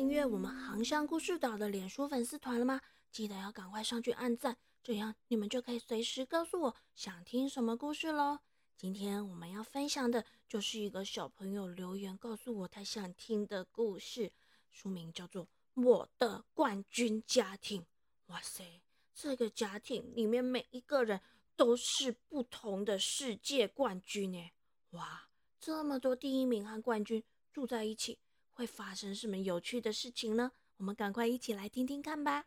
[0.00, 2.80] 订阅我们航向故事岛的脸书粉丝团了吗？
[3.12, 8.38] 记得要赶快上去按赞，这样你们就可以随时告诉我想听什么故事喽。
[8.78, 14.32] 今天我们要分享的就是一个小朋友留言告诉我他想听的故事，
[14.70, 15.44] 书名叫做
[15.74, 17.82] 《我的冠军家庭》。
[18.28, 18.80] 哇塞，
[19.12, 21.20] 这个家庭里面每一个人
[21.56, 24.50] 都是不同的世界冠军呢！
[24.92, 25.28] 哇，
[25.60, 27.22] 这么多第一名和冠军
[27.52, 28.18] 住在一起。
[28.60, 30.52] 会发生什么有趣的事情呢？
[30.76, 32.44] 我们赶快一起来听听看吧。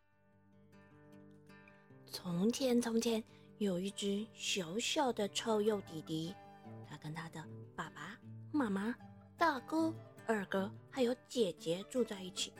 [2.05, 3.23] 从前，从前
[3.58, 6.36] 有一只小小的臭鼬弟弟，
[6.88, 7.44] 他跟他的
[7.76, 8.16] 爸爸
[8.52, 8.95] 妈妈、
[9.36, 9.91] 大哥、
[10.27, 12.53] 二哥还有姐姐住在一起。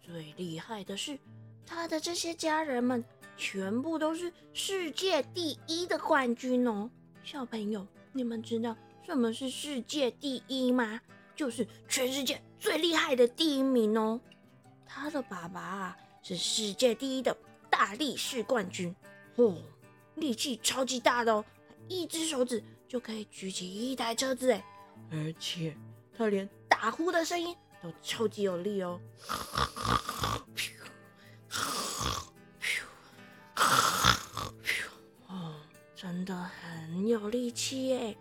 [0.00, 1.18] 最厉害的是，
[1.66, 3.04] 他的这些家人们
[3.36, 6.88] 全部都是世界第一的冠军哦。
[7.24, 11.00] 小朋友，你们知道什么是世界第一吗？
[11.36, 14.18] 就是全世界最厉害的第一名哦！
[14.86, 17.36] 他的爸爸啊是世界第一的
[17.68, 18.96] 大力士冠军
[19.34, 19.54] 哦，
[20.14, 21.44] 力气超级大的哦，
[21.88, 24.64] 一只手指就可以举起一台车子哎！
[25.10, 25.76] 而且
[26.16, 28.98] 他连打呼的声音都超级有力哦，
[35.26, 35.54] 哦，
[35.94, 38.16] 真的很有力气耶！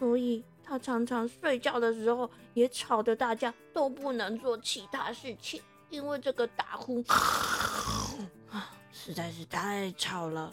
[0.00, 0.44] 所以。
[0.68, 7.02] 他常常睡觉的时候也吵得大家都不能做其他事情，因为这个打呼
[8.50, 10.52] 啊实在是太吵了。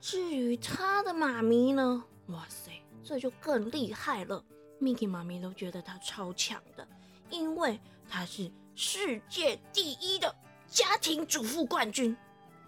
[0.00, 2.04] 至于他的妈咪呢？
[2.26, 2.70] 哇塞，
[3.02, 4.44] 这就更厉害了。
[4.80, 6.86] ，Mickey 妈咪都觉得他超强的，
[7.30, 10.32] 因为他是世界第一的
[10.68, 12.16] 家庭主妇冠军，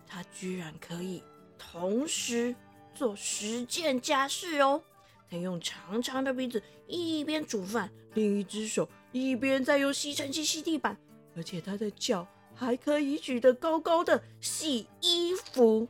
[0.08, 1.22] 他居然可以
[1.56, 2.52] 同时
[2.94, 4.82] 做十件家事哦。
[5.30, 10.96] 他用长长的鼻子一边煮饭，另一只手一边在用吸尘器吸地板，
[11.36, 15.86] 而且他的脚还可以举得高高的洗衣服。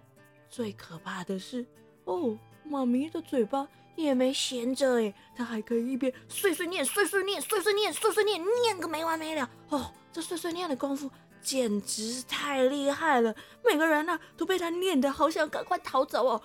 [0.51, 1.65] 最可怕的是，
[2.05, 9.49] 哦，妈咪的嘴巴也没闲着诶，他还可以一边碎碎念、碎碎念、碎碎念、碎碎念，念个没完没了。
[9.71, 13.35] 哦，这碎碎念的功夫简直太厉害了，
[13.65, 16.43] 每个人呢都被他念得好想赶快逃走哦。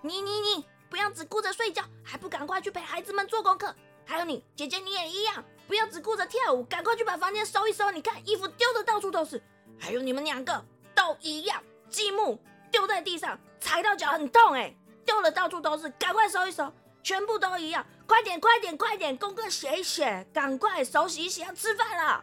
[0.00, 0.64] 你你你！
[0.92, 3.74] 不要只顾着睡觉，还不赶快去陪孩子们做功课。
[4.04, 7.90] 还有你姐姐，你也一样，不要只顾着跳舞，赶快去把房间收一收。
[7.90, 9.42] 你看衣服丢的到处都是。
[9.78, 10.62] 还有你们两个
[10.94, 12.38] 都一样，积木
[12.70, 14.76] 丢在地上，踩到脚很痛哎，
[15.06, 16.70] 丢的到处都是，赶快收一收。
[17.02, 22.22] 全部都一样，快点快点快点，功课写一写，赶快手洗一洗，要吃饭了。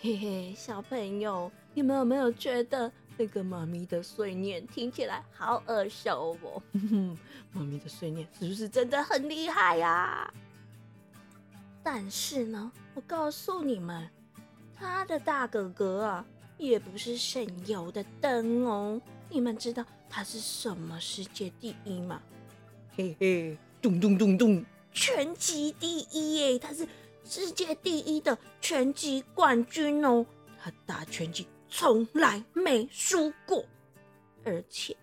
[0.00, 2.90] 嘿嘿，小朋友，你们有没有觉得？
[3.16, 6.62] 那个妈咪的碎念听起来好耳熟哦，
[7.52, 10.32] 妈咪的碎念是不是真的很厉害呀？
[11.82, 14.08] 但是呢，我告诉你们，
[14.74, 16.26] 他的大哥哥啊，
[16.56, 19.00] 也不是省油的灯哦。
[19.28, 22.20] 你们知道他是什么世界第一吗？
[22.96, 26.58] 嘿嘿，咚咚咚咚，拳击第一耶！
[26.58, 26.86] 他是
[27.24, 30.24] 世界第一的拳击冠军哦，
[30.58, 31.46] 他打拳击。
[31.76, 33.64] 从来没输过，
[34.44, 34.96] 而且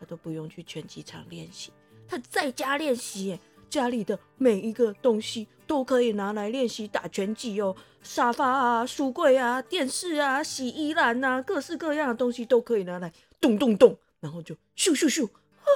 [0.00, 1.70] 他都不用去拳击场练习，
[2.08, 3.38] 他在家练习。
[3.70, 15.70] 家里的每一个东西都可以拿来练习打拳击哦，沙发啊、书柜啊、电视啊、洗衣篮啊，各式各样的东西都可以拿来咚咚咚，然后就咻咻咻，啊，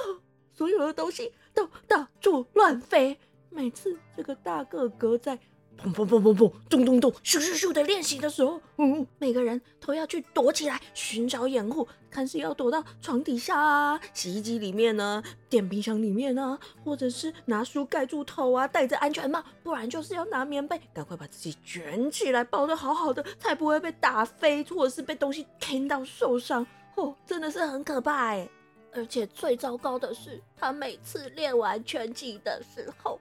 [0.51, 3.17] 所有的东西都到处乱飞。
[3.49, 5.39] 每次这个大个哥在。
[5.77, 26.65] 砰砰砰砰砰，咚咚咚，咻咻咻的练习的时候，嗯，每个人都要去躲起来，寻找掩护，看是要躲到床底下啊、洗衣机里面呢、电冰箱里面呢，或者是拿书盖住头啊，戴着安全帽，不然就是要拿棉被，赶快把自己卷起来，包的好好的，才不会被打飞，或者是被东西听到受伤。
[26.95, 28.49] 哦，真的是很可怕哎！
[28.93, 33.19] 而且最糟糕的是，他每次练完拳击的时候，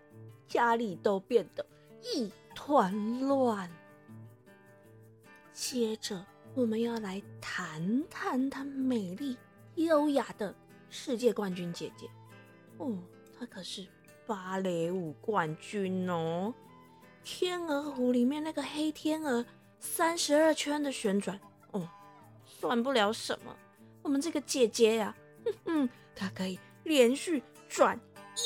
[0.48, 1.66] 家里都变得
[2.02, 2.32] 一。
[2.56, 3.70] 团乱。
[5.52, 6.24] 接着，
[6.54, 9.36] 我们要来谈谈她美丽
[9.76, 10.52] 优雅的
[10.90, 12.08] 世界冠军姐姐。
[12.78, 12.98] 哦，
[13.38, 13.86] 她可是
[14.26, 16.52] 芭蕾舞冠军哦！
[17.22, 19.44] 天鹅湖里面那个黑天鹅，
[19.78, 21.38] 三十二圈的旋转，
[21.72, 21.88] 哦，
[22.44, 23.54] 算不了什么。
[24.02, 25.14] 我们这个姐姐呀，
[25.44, 28.00] 哼哼，她可以连续转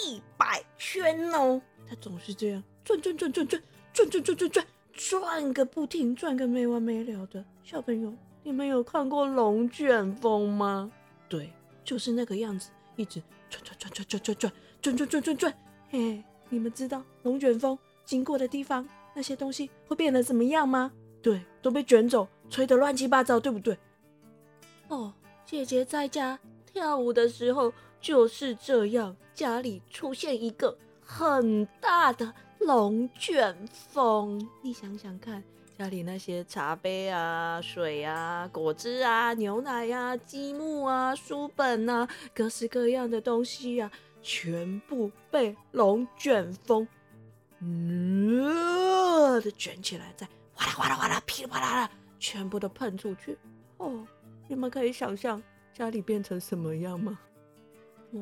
[0.05, 1.63] 一百圈哦！
[1.89, 3.63] 她总是这样转转转转转。
[4.09, 7.45] 转转转转转转个不停，转个没完没了的。
[7.63, 8.13] 小朋友，
[8.43, 10.91] 你们有看过龙卷风吗？
[11.29, 11.53] 对，
[11.85, 15.55] 就是那个样子，一直转转转转转转转转转转转转。
[15.91, 20.93] 嘿，你们知道龙卷风经过的地方那些东西会变得怎么样吗？
[21.23, 23.77] 对，都被卷走，吹得乱七八糟，对不对？
[24.89, 25.13] 哦，
[25.45, 34.49] 姐姐在家跳舞的时候就是这样，家里出现一个很大的龙卷风。
[34.63, 35.43] 你想想看，
[35.79, 43.91] 家里那些茶杯啊、水啊、果汁啊、牛奶呀、积木啊、书本啊，各式各样的东西呀，
[44.23, 46.87] 全部被龙卷风，
[47.61, 53.39] 呃的卷起来，再哗啦哗啦哗啦，噼里啪啦啦，全部都喷出去。
[53.79, 54.07] 哦。
[54.49, 55.41] 你们可以想象
[55.73, 57.17] 家里变成什么样吗？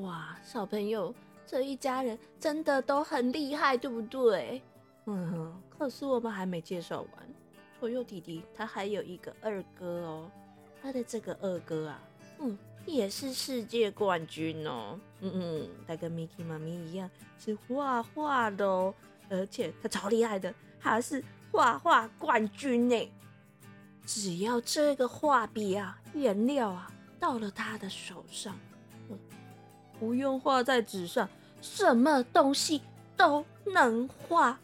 [0.03, 1.15] 哇，小朋友，
[1.49, 4.63] 这一家人真的都很厉害，对不对？
[5.07, 7.11] 嗯哼，可是我们还没介绍完，
[7.81, 10.31] 左右弟弟他还有一个二哥哦，
[10.83, 11.99] 他的这个二哥啊，
[12.41, 18.95] 嗯，也是世界冠军哦，嗯嗯，他跟 Mickey 妈咪一样是画画的哦，
[19.31, 23.11] 而且他超厉害的，他是画画冠军呢。
[24.05, 28.55] 只要这个画笔啊，颜料啊，到了他的手上，
[29.99, 31.29] 不用画在纸上，
[31.61, 32.81] 什么东西
[33.17, 34.59] 都能画。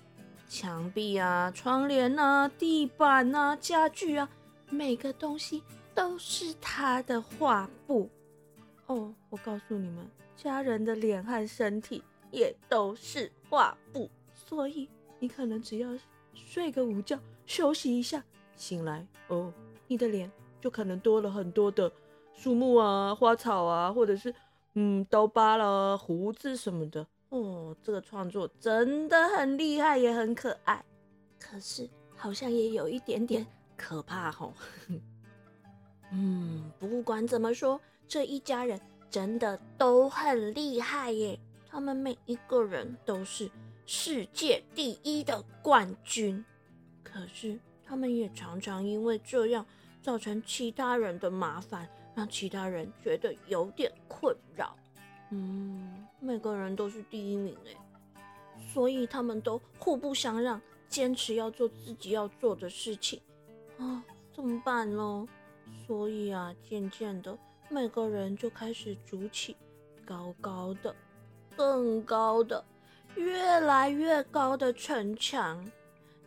[0.48, 4.28] 墙壁啊，窗帘啊，地板啊，家具啊，
[4.70, 5.62] 每个东西
[5.94, 8.08] 都是他的画布。
[8.86, 14.88] 哦，我告诉你们，家人的脸和身体也都是画布，所以
[15.18, 15.88] 你可能只要
[16.34, 18.22] 睡个午觉，休息一下。
[18.54, 19.52] 醒来哦，
[19.88, 21.90] 你的脸就可能多了很多的
[22.32, 24.32] 树木啊、花草啊，或者是
[24.74, 27.76] 嗯刀疤了、胡子什么的哦。
[27.82, 30.84] 这个创作真的很厉害，也很可爱，
[31.40, 34.52] 可是好像也有一点点可怕吼。
[36.12, 38.80] 嗯，不管怎么说，这一家人
[39.10, 41.38] 真的都很厉害耶，
[41.68, 43.50] 他们每一个人都是
[43.86, 46.44] 世界第一的冠军，
[47.02, 47.58] 可是。
[47.86, 49.64] 他们也常常因为这样
[50.00, 54.76] 造成其他人的麻烦，让其他人觉得有点困扰。
[55.30, 58.22] 嗯，每个人都是第一名哎，
[58.72, 63.20] 所以他们都互不相让，坚持要做自己要做的事情
[63.78, 65.26] 啊，怎么办呢？
[65.86, 67.36] 所以啊，渐渐的，
[67.68, 69.56] 每个人就开始筑起
[70.04, 70.94] 高高的、
[71.56, 72.64] 更高的、
[73.16, 75.68] 越来越高的城墙。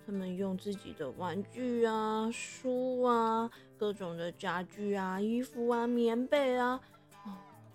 [0.06, 6.80] 他们用自己的玩具啊、书啊、各种的家具啊、衣服啊、棉被啊，
[7.26, 7.32] 哦，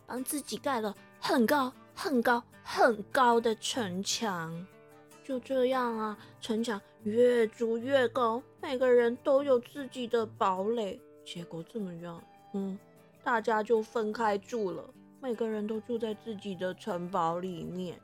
[0.06, 4.66] 帮自己盖了很高、很高、很高的城墙。
[5.24, 11.00] 就这样啊，城墙越筑越高，每个人都有自己的堡垒。
[11.24, 12.20] 结果怎么样？
[12.54, 12.76] 嗯，
[13.22, 14.84] 大家就分开住了，
[15.20, 17.96] 每个人都住在自己的城堡里面。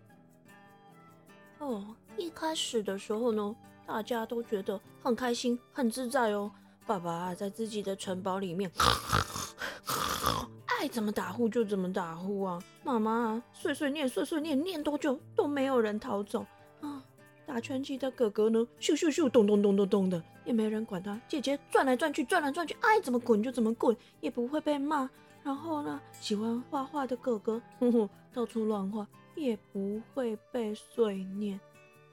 [1.58, 1.84] 哦，
[2.16, 3.56] 一开始的时候呢？
[3.84, 6.52] 大家都觉得很开心、很自在哦。
[6.88, 8.70] 爸爸在自己的城堡里面，
[10.64, 12.58] 爱怎么打呼就怎么打呼啊。
[12.82, 16.46] 妈妈碎碎念、碎碎念，念多久都没有人逃走
[16.80, 17.04] 啊。
[17.44, 21.20] 打拳击的哥哥呢，咻咻咻，咚咚咚咚咚的，也没人管他。
[21.28, 25.10] 姐姐转来转去，转来转去，爱怎么滚就怎么滚，也不会被骂。
[25.44, 31.60] 然后呢，喜欢画画的哥哥，哼哼，到处乱画，也不会被碎念。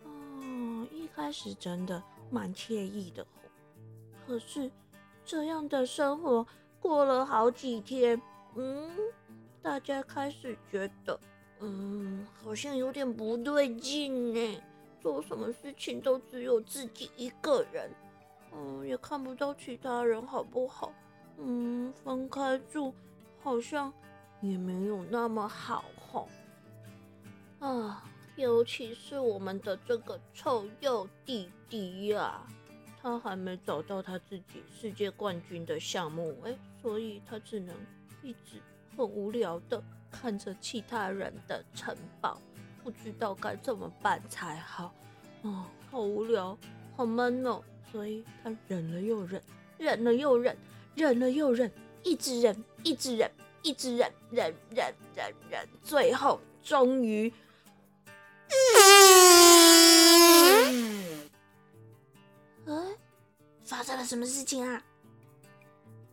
[0.04, 3.26] 哦一开始真的蛮惬意的，
[4.26, 4.72] 可是
[5.26, 6.46] 这样的生活
[6.80, 8.22] 过了好几天，
[8.56, 8.90] 嗯，
[9.62, 11.20] 大家开始觉得，
[11.60, 14.62] 嗯，好像有点不对劲呢。
[15.02, 17.92] 做什么事情都只有自己一个人，
[18.52, 20.92] 嗯，也看不到其他人，好不好？
[21.38, 22.94] 嗯，分开住
[23.44, 23.94] 好像
[24.42, 26.28] 也没有那么好，吼，
[27.60, 28.04] 啊。
[28.38, 32.46] 尤其是我们的这个臭鼬弟弟呀，
[33.06, 37.76] 他还没找到他自己世界冠军的项目哎，所以他只能
[38.24, 38.60] 一直
[38.98, 42.42] 很无聊的看着其他人的城堡，
[42.84, 44.92] 不知道该怎么办才好。
[45.44, 46.58] 哦，好无聊，
[46.98, 49.40] 好闷哦，所以他忍了又忍，
[49.78, 50.58] 忍了又忍，
[50.96, 51.72] 忍了又忍，
[52.02, 53.30] 一直忍，一直忍，
[53.62, 57.32] 一直忍，忍忍忍忍，最后终于。
[64.06, 64.82] 什么事情啊？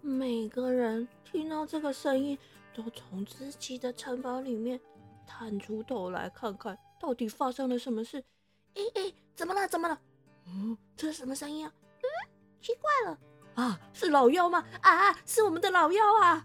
[0.00, 2.38] 每个人听到这个声音，
[2.74, 4.80] 都从自己的城堡里面
[5.26, 8.24] 探出头来看看，到底发生了什么事。
[8.74, 9.68] 哎哎，怎么了？
[9.68, 10.00] 怎么了？
[10.46, 11.72] 嗯，这是什么声音啊？
[11.98, 12.06] 嗯，
[12.60, 13.18] 奇怪了
[13.54, 14.64] 啊，是老妖吗？
[14.80, 16.44] 啊，是我们的老妖啊！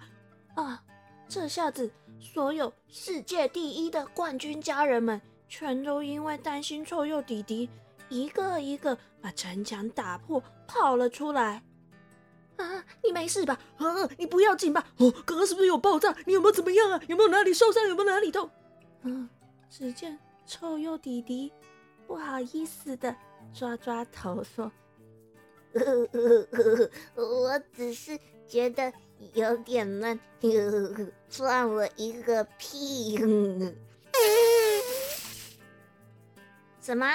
[0.56, 0.84] 啊，
[1.28, 1.90] 这下子
[2.20, 5.22] 所有世界第一的冠军家人们。
[5.50, 7.70] 全都因为担心臭鼬弟弟，
[8.10, 11.64] 一个一个把城墙打破，跑了出来。
[12.58, 13.58] 啊，你没事吧？
[13.78, 14.84] 啊，你不要紧吧？
[14.98, 16.16] 哦，刚刚是不是有爆炸？
[16.26, 17.00] 你有没有怎么样啊？
[17.08, 17.88] 有没有哪里受伤？
[17.88, 18.50] 有没有哪里痛？
[19.04, 19.30] 嗯，
[19.70, 21.54] 只见臭鼬弟弟
[22.08, 23.16] 不好意思的
[23.54, 24.72] 抓抓头说
[27.16, 28.92] ：“我只是觉得
[29.34, 30.20] 有点闷，
[31.30, 33.18] 放了一个屁。”
[36.82, 37.06] 什么？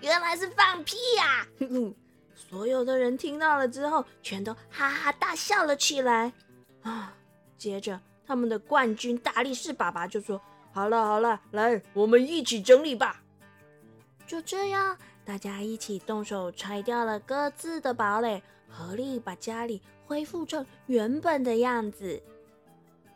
[0.00, 1.46] 原来是放屁呀！
[2.48, 6.32] 所有的人听到了之后，全都哈哈大笑了起来。
[6.82, 7.14] 啊！
[7.58, 10.40] 接着，他们的冠军大力士爸爸就说
[10.72, 13.22] ：“好了好了，来，我们一起整理吧。”
[14.26, 22.22] 就这样，大家一起动手拆掉了各自的堡垒，合力把家里恢复成原本的样子。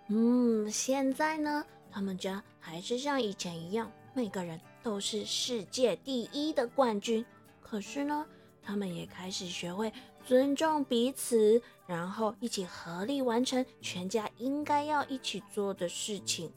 [0.09, 7.25] 嗯，现在呢，他们家还是像以前一样，每个人都是世界第一的冠军。
[7.63, 8.27] 可是呢？
[8.63, 9.93] 他们也开始学会
[10.25, 16.53] 尊重彼此，然后一起合力完成全家应该要一起做的事情。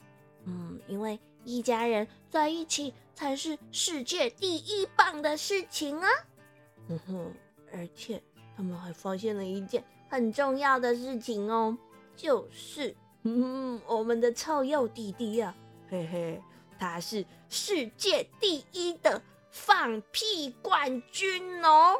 [0.45, 6.07] 嗯，因为一家人在一起才是世界第一棒的事情啊！
[6.87, 7.33] 哼哼，
[7.73, 8.21] 而且
[8.55, 11.75] 他们还发现了一件很重要的事情哦，
[12.15, 15.55] 就是嗯，我们的臭鼬弟弟呀，
[15.89, 16.39] 嘿嘿，
[16.77, 19.19] 他是世界第一的。
[19.55, 21.95] 放屁冠军哦！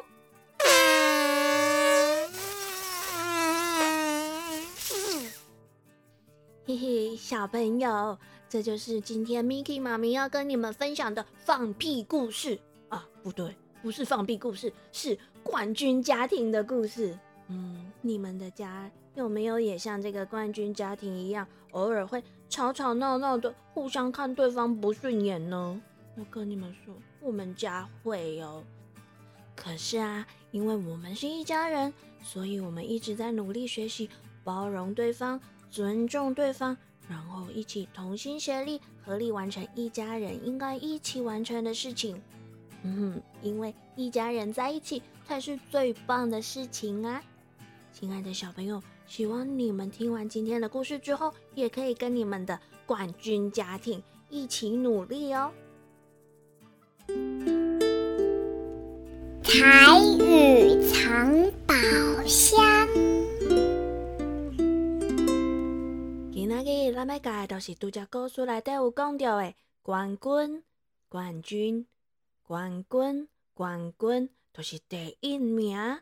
[6.66, 12.58] 嘿嘿，小朋友，这就是今天 Miki 妈咪要跟你们分享的放屁故事
[12.90, 13.08] 啊！
[13.22, 17.18] 不对，不是放屁故事，是冠军家庭的故事。
[17.48, 25.80] 嗯，你们的家有没有也像这个冠军家庭一样，偶尔会吵吵闹闹的，互相看对方不顺眼呢？
[26.16, 26.94] 我跟你们说。
[27.20, 28.62] 我们家会有，
[29.54, 31.92] 可是啊，因为我们是一家人，
[32.22, 34.08] 所以我们一直在努力学习
[34.44, 36.76] 包容对方、尊重对方，
[37.08, 42.22] 然后一起同心协力、合力完成一家人应该一起完成的事情。
[42.82, 47.20] 嗯，因为一家人在一起才是最棒的事情啊！
[47.92, 55.50] 亲爱的小朋友，希望你们听完今天的故事之后，也可以跟你们的冠军家庭一起努力哦。
[57.06, 57.14] 彩
[60.18, 61.74] 雨藏宝
[62.26, 62.58] 箱。
[66.32, 70.64] 今仔日咱要教的都是拄只故事内底有讲到的冠军、
[71.08, 71.86] 冠军、
[72.42, 76.00] 冠军、冠军，都是第一名，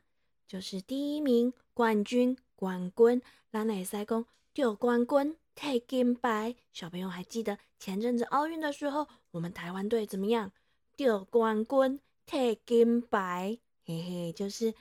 [0.49, 3.21] 就是第一名冠军、冠军。
[3.53, 6.57] 咱会使讲得冠军、摕金牌。
[6.73, 10.51] 小朋友还记得前阵子奥运的时候，我们台湾队怎么样？
[10.97, 12.01] 得冠军。
[12.27, 14.73] 摕金牌，嘿嘿，就是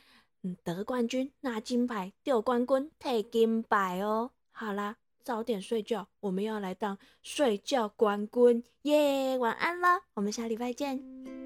[0.43, 4.31] 嗯得冠军拿金牌，得冠军摕金牌哦。
[4.51, 9.37] 好啦，早点睡觉，我们要来当睡觉冠军耶！
[9.37, 11.42] 晚安啦，我们下礼拜见。